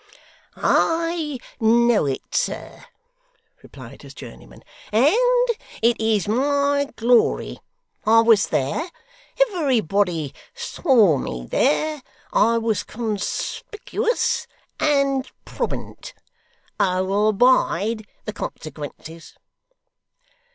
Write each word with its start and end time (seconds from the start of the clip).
'I 0.55 1.37
know 1.59 2.07
it, 2.07 2.33
sir,' 2.33 2.85
replied 3.61 4.01
his 4.01 4.15
journeyman, 4.15 4.63
'and 4.91 5.47
it 5.83 5.95
is 6.01 6.27
my 6.27 6.89
glory. 6.95 7.59
I 8.03 8.21
was 8.21 8.47
there, 8.47 8.89
everybody 9.53 10.33
saw 10.55 11.17
me 11.19 11.45
there. 11.45 12.01
I 12.33 12.57
was 12.57 12.81
conspicuous, 12.81 14.47
and 14.79 15.29
prominent. 15.45 16.15
I 16.79 17.01
will 17.01 17.27
abide 17.27 18.07
the 18.25 18.33
consequences. 18.33 19.35